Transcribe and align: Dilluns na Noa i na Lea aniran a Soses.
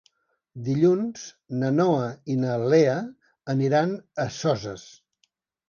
Dilluns 0.69 1.25
na 1.65 1.69
Noa 1.75 2.09
i 2.37 2.39
na 2.45 2.57
Lea 2.73 2.97
aniran 3.57 3.97
a 4.27 4.29
Soses. 4.43 4.91